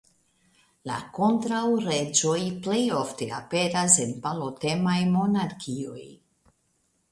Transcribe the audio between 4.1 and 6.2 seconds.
balotemaj monarkioj.